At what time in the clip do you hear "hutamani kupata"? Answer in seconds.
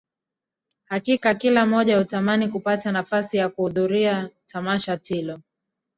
1.97-2.91